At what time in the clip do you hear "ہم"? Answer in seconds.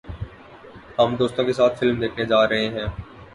0.99-1.15